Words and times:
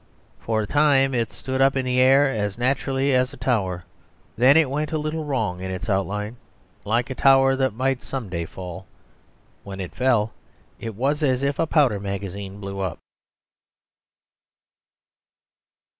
For 0.39 0.63
a 0.63 0.65
time 0.65 1.13
it 1.13 1.31
stood 1.31 1.61
up 1.61 1.75
in 1.75 1.85
the 1.85 1.99
air 1.99 2.27
as 2.27 2.57
naturally 2.57 3.13
as 3.13 3.33
a 3.33 3.37
tower; 3.37 3.83
then 4.35 4.57
it 4.57 4.67
went 4.67 4.91
a 4.91 4.97
little 4.97 5.25
wrong 5.25 5.61
in 5.61 5.69
its 5.69 5.91
outline, 5.91 6.37
like 6.83 7.11
a 7.11 7.13
tower 7.13 7.55
that 7.55 7.75
might 7.75 8.01
some 8.01 8.27
day 8.27 8.45
fall. 8.45 8.87
When 9.63 9.79
it 9.79 9.93
fell 9.93 10.33
it 10.79 10.95
was 10.95 11.21
as 11.21 11.43
if 11.43 11.59
a 11.59 11.67
powder 11.67 11.99
magazine 11.99 12.59
blew 12.59 12.79
up. 12.79 12.97